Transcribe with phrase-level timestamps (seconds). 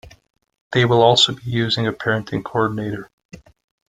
[0.71, 3.11] They will also be using a parenting coordinator.